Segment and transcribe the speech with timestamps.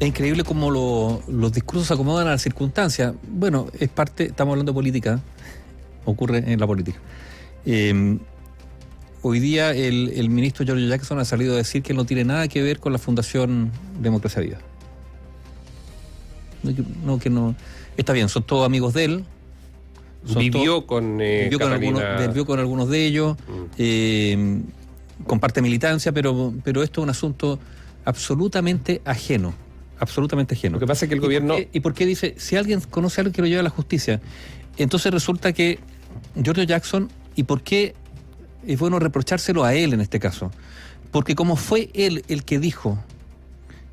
[0.00, 0.70] Es increíble cómo
[1.28, 3.12] los discursos se acomodan a las circunstancias.
[3.28, 5.20] Bueno, es parte, estamos hablando de política,
[6.06, 6.98] ocurre en la política.
[7.66, 8.18] Eh,
[9.20, 12.62] hoy día el, ministro George Jackson ha salido a decir que no tiene nada que
[12.62, 14.56] ver con la Fundación Democracia Viva.
[17.04, 17.54] No, que no.
[17.98, 19.24] Está bien, son todos amigos de él.
[20.34, 23.64] vivió, con, eh, vivió, con algunos, vivió con algunos de ellos, mm.
[23.76, 24.62] eh,
[25.26, 27.58] comparte militancia, pero, pero esto es un asunto
[28.06, 29.52] absolutamente ajeno
[30.00, 30.74] absolutamente ajeno.
[30.74, 31.54] Lo que pasa es que el gobierno...
[31.72, 34.20] ¿Y por, qué, dice, si alguien conoce a alguien que lo lleva a la justicia?
[34.76, 35.78] Entonces resulta que
[36.42, 37.94] George Jackson, ¿y por qué
[38.66, 40.50] es bueno reprochárselo a él en este caso?
[41.10, 42.98] Porque como fue él el que dijo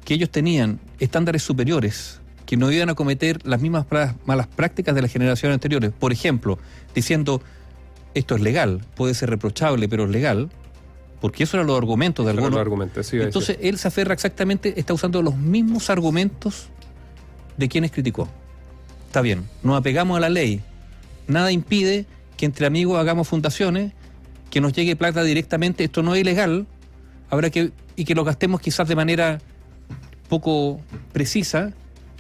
[0.06, 3.86] que ellos tenían estándares superiores, que no iban a cometer las mismas
[4.26, 6.58] malas prácticas de las generaciones anteriores, por ejemplo,
[6.96, 7.42] diciendo,
[8.14, 10.50] esto es legal, puede ser reprochable, pero es legal,
[11.20, 12.60] porque eso eran los argumentos de algunos.
[13.12, 16.70] Entonces él se aferra exactamente, está usando los mismos argumentos
[17.58, 18.28] de quienes criticó.
[19.08, 20.62] Está bien, nos apegamos a la ley.
[21.28, 22.06] Nada impide
[22.36, 23.94] que entre amigos hagamos fundaciones,
[24.50, 25.84] que nos llegue plata directamente.
[25.84, 26.68] Esto no es ilegal.
[27.30, 29.40] Habrá que y que lo gastemos quizás de manera
[30.30, 30.80] poco
[31.14, 31.74] precisa.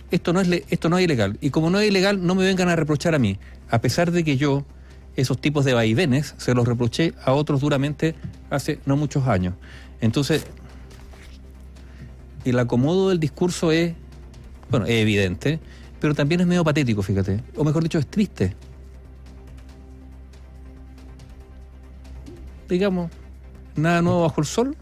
[0.10, 1.38] Esto no es esto no es ilegal.
[1.40, 3.38] Y como no es ilegal, no me vengan a reprochar a mí,
[3.70, 4.66] a pesar de que yo
[5.18, 8.16] esos tipos de vaivenes se los reproché a otros duramente
[8.50, 9.56] hace no muchos años.
[10.00, 10.46] Entonces,
[12.46, 13.94] el acomodo del discurso es,
[14.70, 15.60] bueno, es evidente,
[16.00, 17.44] pero también es medio patético, fíjate.
[17.56, 18.56] O mejor dicho, es triste.
[22.70, 23.10] Digamos,
[23.76, 24.78] nada nuevo bajo el sol.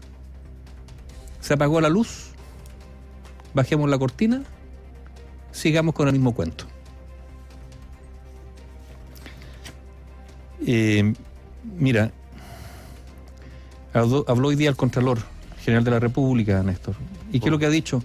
[1.40, 2.32] Se apagó la luz.
[3.54, 4.42] Bajemos la cortina.
[5.50, 6.66] Sigamos con el mismo cuento.
[10.68, 11.14] Eh,
[11.78, 12.10] mira,
[13.94, 15.20] habló, hoy día el Contralor
[15.60, 16.96] General de la República, Néstor.
[17.32, 18.02] ¿Y qué es lo que ha dicho?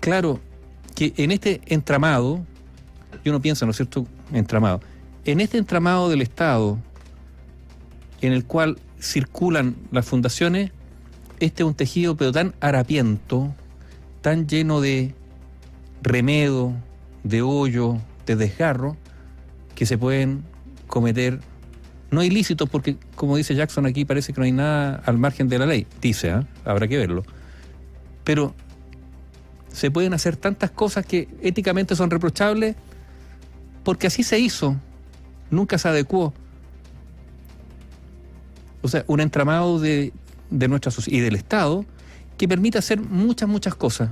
[0.00, 0.40] Claro,
[0.94, 2.40] que en este entramado,
[3.22, 4.06] yo no pienso, ¿no es cierto?
[4.32, 4.80] Entramado.
[5.26, 6.78] En este entramado del Estado,
[8.22, 10.72] en el cual circulan las fundaciones,
[11.38, 13.54] este es un tejido pero tan harapiento,
[14.22, 15.14] tan lleno de
[16.02, 16.72] remedo,
[17.24, 18.96] de hoyo, de desgarro,
[19.74, 20.44] que se pueden
[20.86, 21.40] cometer
[22.10, 25.58] no ilícitos porque, como dice Jackson aquí, parece que no hay nada al margen de
[25.58, 25.86] la ley.
[26.00, 26.46] Dice, ¿ah?
[26.64, 27.22] habrá que verlo.
[28.24, 28.54] Pero
[29.72, 32.76] se pueden hacer tantas cosas que éticamente son reprochables
[33.84, 34.76] porque así se hizo,
[35.50, 36.34] nunca se adecuó.
[38.82, 40.12] O sea, un entramado de,
[40.50, 41.84] de nuestra sociedad y del Estado
[42.36, 44.10] que permite hacer muchas, muchas cosas.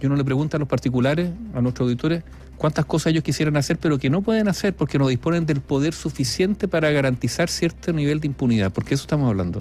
[0.00, 2.22] Yo no le pregunto a los particulares, a nuestros auditores,
[2.56, 5.94] cuántas cosas ellos quisieran hacer, pero que no pueden hacer porque no disponen del poder
[5.94, 9.60] suficiente para garantizar cierto nivel de impunidad, porque eso estamos hablando.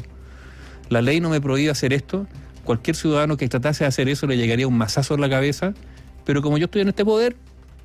[0.89, 2.27] La ley no me prohíbe hacer esto,
[2.63, 5.73] cualquier ciudadano que tratase de hacer eso le llegaría un mazazo en la cabeza,
[6.25, 7.35] pero como yo estoy en este poder,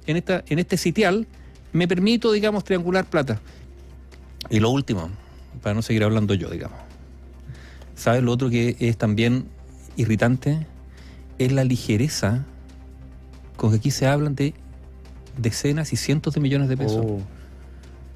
[0.06, 1.26] en, esta, en este sitial,
[1.72, 3.40] me permito, digamos, triangular plata.
[4.50, 5.08] Y lo último,
[5.62, 6.78] para no seguir hablando yo, digamos.
[7.94, 9.46] ¿Sabes lo otro que es también
[9.96, 10.66] irritante?
[11.42, 12.44] Es la ligereza
[13.56, 14.54] con que aquí se hablan de
[15.36, 17.04] decenas y cientos de millones de pesos.
[17.04, 17.20] Oh.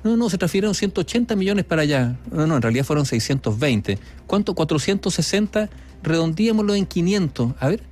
[0.04, 2.16] No, no, se transfirieron 180 millones para allá.
[2.30, 3.98] No, no, en realidad fueron 620.
[4.28, 4.54] ¿Cuánto?
[4.54, 5.68] 460.
[6.04, 7.54] Redondíamoslo en 500.
[7.58, 7.82] A ver,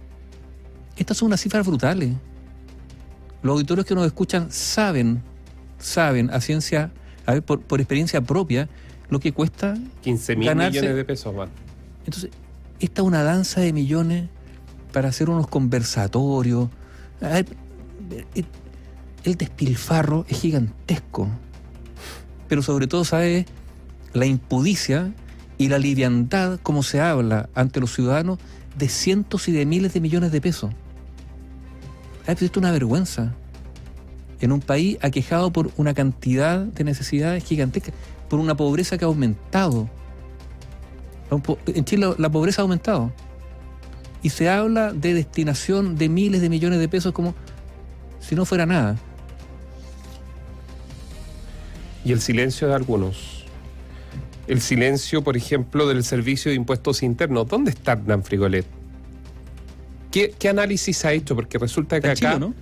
[0.97, 2.12] estas son unas cifras brutales.
[3.43, 5.21] Los auditores que nos escuchan saben,
[5.78, 6.93] saben a ciencia,
[7.27, 8.69] a ver, por, experiencia propia,
[9.09, 11.49] lo que cuesta 15 mil millones de pesos, man.
[12.06, 12.31] Entonces,
[12.78, 14.28] esta es una danza de millones
[14.94, 16.69] para hacer unos conversatorios.
[19.25, 21.28] El despilfarro es gigantesco.
[22.49, 23.44] Pero sobre todo, ¿sabe?
[24.12, 25.12] La impudicia
[25.59, 28.38] y la liviandad como se habla ante los ciudadanos
[28.78, 30.71] de cientos y de miles de millones de pesos.
[32.28, 33.34] Es una vergüenza.
[34.41, 37.94] En un país aquejado por una cantidad de necesidades gigantescas,
[38.28, 39.91] por una pobreza que ha aumentado.
[41.66, 43.12] En Chile la pobreza ha aumentado.
[44.25, 47.37] Y se habla de destinación de miles de millones de pesos como
[48.19, 48.97] si no fuera nada
[52.05, 53.44] y el silencio de algunos.
[54.47, 57.49] El silencio, por ejemplo, del Servicio de Impuestos Internos.
[57.49, 58.67] ¿Dónde está Hernán Frigolet?
[60.11, 61.35] ¿Qué, análisis ha hecho?
[61.35, 62.38] Porque resulta que acá...
[62.38, 62.55] ¿no?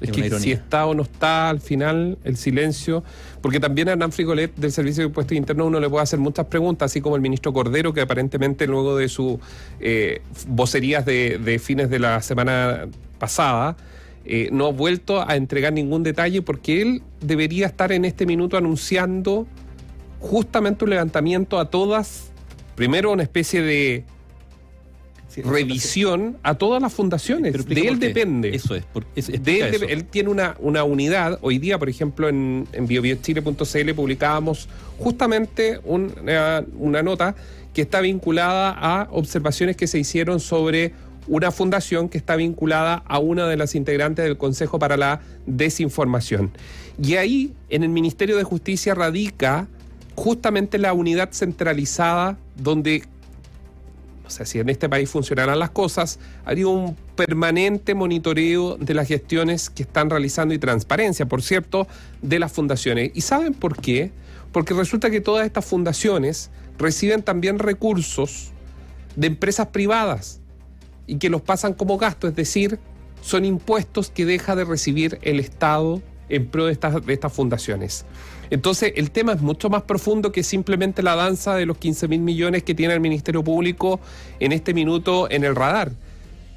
[0.00, 3.02] Es que si está o no está al final el silencio,
[3.40, 6.46] porque también a Hernán Frigolet del Servicio de Impuestos Internos uno le puede hacer muchas
[6.46, 9.38] preguntas, así como el ministro Cordero, que aparentemente luego de sus
[9.80, 12.86] eh, vocerías de fines de la semana
[13.18, 13.76] pasada,
[14.26, 18.56] eh, no ha vuelto a entregar ningún detalle porque él debería estar en este minuto
[18.56, 19.46] anunciando
[20.18, 22.30] justamente un levantamiento a todas
[22.74, 24.04] primero una especie de
[25.42, 27.52] revisión a todas las fundaciones.
[27.66, 28.54] de él depende.
[28.54, 28.84] Eso es.
[29.16, 31.38] él, tiene una, una, unidad.
[31.42, 37.34] Hoy día, por ejemplo, en, en biobiochile.cl publicábamos justamente una, una nota
[37.72, 40.92] que está vinculada a observaciones que se hicieron sobre
[41.26, 46.52] una fundación que está vinculada a una de las integrantes del Consejo para la Desinformación.
[47.02, 49.66] Y ahí, en el Ministerio de Justicia, radica
[50.14, 53.02] justamente la unidad centralizada donde
[54.26, 59.08] o sea, si en este país funcionaran las cosas, haría un permanente monitoreo de las
[59.08, 61.86] gestiones que están realizando y transparencia, por cierto,
[62.22, 63.10] de las fundaciones.
[63.14, 64.12] ¿Y saben por qué?
[64.52, 68.52] Porque resulta que todas estas fundaciones reciben también recursos
[69.16, 70.40] de empresas privadas
[71.06, 72.78] y que los pasan como gasto, es decir,
[73.20, 78.04] son impuestos que deja de recibir el Estado en pro de estas, fundaciones.
[78.50, 82.20] Entonces, el tema es mucho más profundo que simplemente la danza de los 15 mil
[82.20, 84.00] millones que tiene el Ministerio Público
[84.40, 85.92] en este minuto en el radar,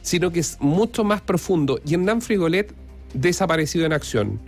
[0.02, 1.80] sino que es mucho más profundo.
[1.86, 2.74] Y Hernán Frigolet
[3.14, 4.40] desaparecido en acción.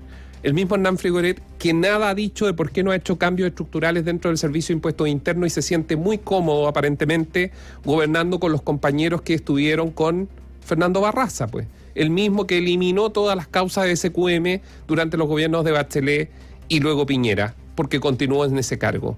[0.42, 3.50] El mismo Hernán Frigolet que nada ha dicho de por qué no ha hecho cambios
[3.50, 7.52] estructurales dentro del Servicio de Impuestos Internos y se siente muy cómodo aparentemente
[7.84, 10.30] gobernando con los compañeros que estuvieron con
[10.62, 11.68] Fernando Barraza, pues.
[12.00, 16.32] El mismo que eliminó todas las causas de SQM durante los gobiernos de Bachelet
[16.70, 19.18] y luego Piñera, porque continuó en ese cargo.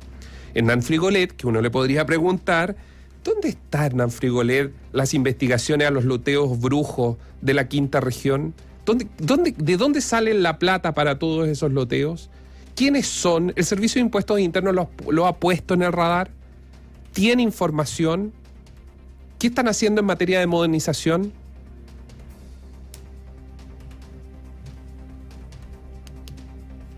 [0.55, 2.75] Hernán Frigolet, que uno le podría preguntar,
[3.23, 8.55] ¿dónde está Hernán Frigolet las investigaciones a los loteos brujos de la quinta región?
[8.83, 9.05] ¿Dónde,
[9.55, 12.31] ¿De dónde sale la plata para todos esos loteos?
[12.73, 13.53] ¿Quiénes son?
[13.55, 16.31] ¿El Servicio de Impuestos Internos lo ha puesto en el radar?
[17.13, 18.33] ¿Tiene información?
[19.37, 21.31] ¿Qué están haciendo en materia de modernización?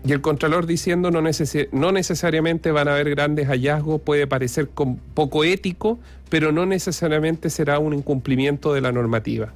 [0.06, 5.44] Y el Contralor diciendo no, no necesariamente van a haber grandes hallazgos, puede parecer poco
[5.44, 5.98] ético,
[6.28, 9.54] pero no necesariamente será un incumplimiento de la normativa.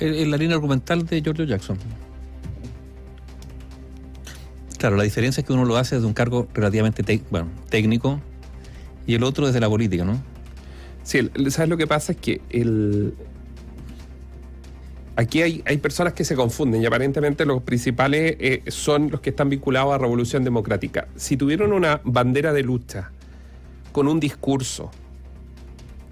[0.00, 1.76] En la línea argumental de Giorgio Jackson.
[4.78, 8.20] Claro, la diferencia es que uno lo hace desde un cargo relativamente técnico
[9.08, 10.22] y el otro desde la política, ¿no?
[11.02, 12.12] Sí, ¿sabes lo que pasa?
[12.12, 13.14] Es que el,
[15.18, 19.30] aquí hay, hay personas que se confunden y aparentemente los principales eh, son los que
[19.30, 21.08] están vinculados a Revolución Democrática.
[21.16, 23.10] Si tuvieron una bandera de lucha
[23.90, 24.92] con un discurso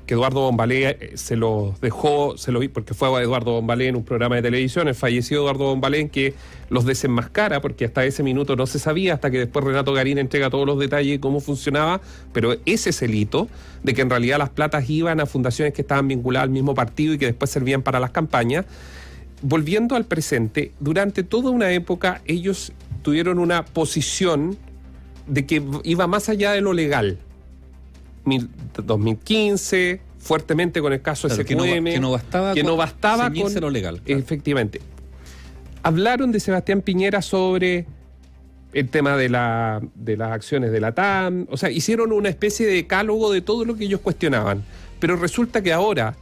[0.06, 3.88] que Eduardo Bombalé eh, se lo dejó, se lo vi porque fue a Eduardo Bombalé
[3.88, 6.34] en un programa de televisión, el fallecido Eduardo Bombalé que
[6.70, 10.48] los desenmascara, porque hasta ese minuto no se sabía, hasta que después Renato Garín entrega
[10.48, 12.00] todos los detalles de cómo funcionaba,
[12.32, 13.48] pero ese es el hito
[13.82, 17.14] de que en realidad las platas iban a fundaciones que estaban vinculadas al mismo partido
[17.14, 18.64] y que después servían para las campañas.
[19.42, 22.72] Volviendo al presente, durante toda una época ellos
[23.02, 24.56] tuvieron una posición
[25.26, 27.18] de que iba más allá de lo legal
[28.84, 31.84] 2015, fuertemente con el caso claro, SQM.
[31.84, 34.00] Que no, bastaba, que no bastaba con lo legal.
[34.06, 34.80] Efectivamente.
[35.82, 37.86] Hablaron de Sebastián Piñera sobre
[38.72, 41.46] el tema de, la, de las acciones de la TAM.
[41.50, 44.64] O sea, hicieron una especie de decálogo de todo lo que ellos cuestionaban.
[44.98, 46.16] Pero resulta que ahora,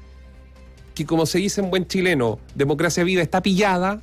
[0.95, 4.03] que como se dice en buen chileno, democracia viva está pillada,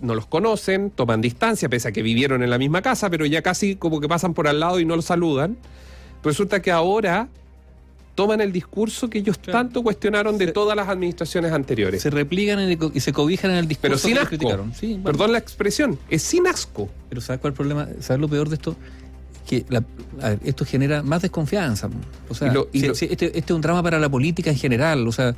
[0.00, 3.42] no los conocen, toman distancia, pese a que vivieron en la misma casa, pero ya
[3.42, 5.56] casi como que pasan por al lado y no los saludan.
[6.22, 7.28] Resulta que ahora
[8.16, 12.02] toman el discurso que ellos tanto cuestionaron de todas las administraciones anteriores.
[12.02, 12.58] Se replican
[12.92, 14.28] y se cobijan en el discurso pero sin que asco.
[14.30, 14.72] criticaron.
[15.04, 16.88] Perdón la expresión, es sin asco.
[17.08, 17.88] Pero ¿sabes cuál es el problema?
[18.00, 18.74] ¿Sabes lo peor de esto?
[19.46, 19.64] Que
[20.44, 21.88] esto genera más desconfianza.
[22.28, 25.06] O sea, este, este, es un drama para la política en general.
[25.06, 25.36] O sea,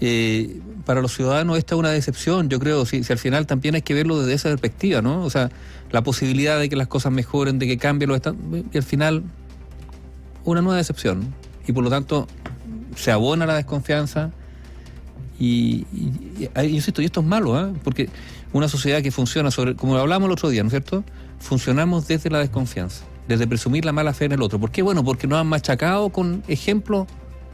[0.00, 3.74] eh, para los ciudadanos esta es una decepción, yo creo, si, si, al final también
[3.74, 5.24] hay que verlo desde esa perspectiva, ¿no?
[5.24, 5.50] O sea,
[5.90, 8.38] la posibilidad de que las cosas mejoren, de que cambien los estados,
[8.72, 9.22] y al final
[10.44, 11.34] una nueva decepción.
[11.66, 12.26] Y por lo tanto
[12.96, 14.30] se abona la desconfianza
[15.38, 17.72] y, y, y insisto, y esto es malo, ¿eh?
[17.82, 18.08] porque
[18.52, 21.04] una sociedad que funciona sobre, como hablamos el otro día, ¿no es cierto?
[21.40, 24.60] Funcionamos desde la desconfianza, desde presumir la mala fe en el otro.
[24.60, 24.82] ¿Por qué?
[24.82, 27.08] Bueno, porque nos han machacado con ejemplos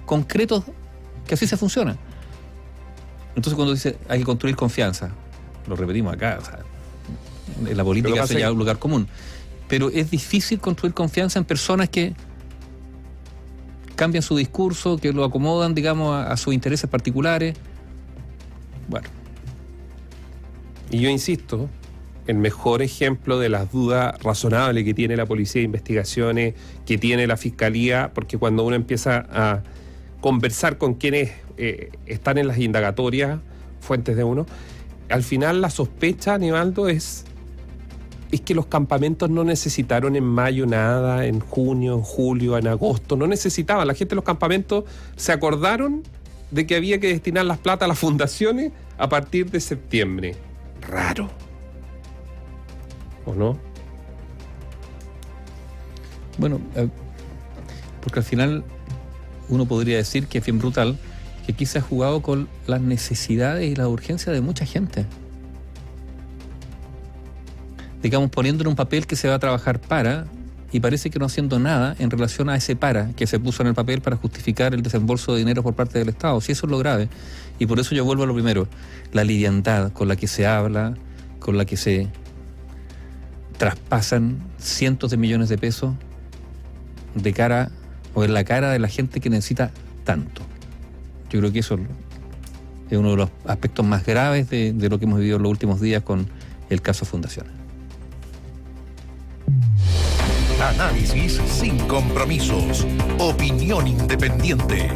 [0.04, 0.64] concretos
[1.26, 1.96] que así se funciona.
[3.30, 5.10] Entonces cuando dice hay que construir confianza,
[5.66, 6.58] lo repetimos acá, o sea,
[7.68, 9.08] en la política es ya un lugar común,
[9.68, 12.14] pero es difícil construir confianza en personas que
[13.94, 17.54] cambian su discurso, que lo acomodan, digamos, a, a sus intereses particulares.
[18.88, 19.06] Bueno.
[20.90, 21.68] Y yo insisto,
[22.26, 26.54] el mejor ejemplo de las dudas razonables que tiene la policía de investigaciones,
[26.86, 29.62] que tiene la fiscalía, porque cuando uno empieza a
[30.20, 33.40] conversar con quienes eh, están en las indagatorias,
[33.80, 34.46] fuentes de uno,
[35.08, 37.24] al final la sospecha, Aníbaldo, es
[38.30, 43.16] es que los campamentos no necesitaron en mayo nada, en junio, en julio, en agosto,
[43.16, 43.86] no necesitaban.
[43.86, 44.84] La gente de los campamentos
[45.16, 46.02] se acordaron
[46.50, 50.36] de que había que destinar las plata a las fundaciones a partir de septiembre.
[50.80, 51.28] Raro.
[53.26, 53.58] ¿O no?
[56.38, 56.88] Bueno, eh,
[58.00, 58.64] porque al final
[59.50, 60.98] uno podría decir que es bien brutal
[61.52, 65.06] que se ha jugado con las necesidades y la urgencia de mucha gente.
[68.02, 70.26] Digamos, poniendo en un papel que se va a trabajar para
[70.72, 73.68] y parece que no haciendo nada en relación a ese para que se puso en
[73.68, 76.40] el papel para justificar el desembolso de dinero por parte del Estado.
[76.40, 77.08] Si eso es lo grave.
[77.58, 78.68] Y por eso yo vuelvo a lo primero,
[79.12, 80.94] la liviandad con la que se habla,
[81.40, 82.08] con la que se
[83.58, 85.94] traspasan cientos de millones de pesos
[87.14, 87.70] de cara
[88.14, 89.70] o en la cara de la gente que necesita
[90.04, 90.42] tanto.
[91.30, 91.78] Yo creo que eso
[92.90, 95.80] es uno de los aspectos más graves de, lo que hemos vivido en los últimos
[95.80, 96.28] días con
[96.68, 97.52] el caso Fundaciones.
[100.60, 102.86] Análisis sin compromisos.
[103.18, 104.90] Opinión independiente.